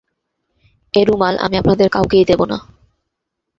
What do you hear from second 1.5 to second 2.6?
আপনাদের কাউকেই দেব না।